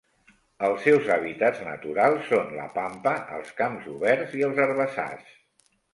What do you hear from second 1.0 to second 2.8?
hàbitats naturals són la